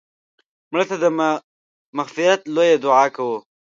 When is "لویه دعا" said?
2.55-3.05